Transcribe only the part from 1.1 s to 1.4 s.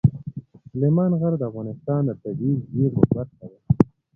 غر